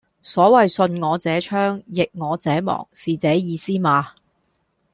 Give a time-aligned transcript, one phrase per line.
[0.23, 4.15] 所謂順我者昌、逆我者亡是這意思嗎？